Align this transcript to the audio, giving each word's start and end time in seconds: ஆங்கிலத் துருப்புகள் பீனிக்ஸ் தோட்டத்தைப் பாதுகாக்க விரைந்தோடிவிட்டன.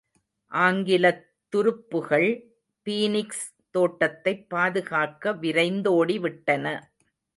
ஆங்கிலத் 0.51 1.25
துருப்புகள் 1.53 2.27
பீனிக்ஸ் 2.87 3.43
தோட்டத்தைப் 3.71 4.49
பாதுகாக்க 4.49 5.33
விரைந்தோடிவிட்டன. 5.33 6.65